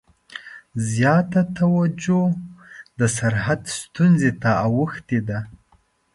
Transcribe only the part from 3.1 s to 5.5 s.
سرحد ستونزې ته اوښتې ده.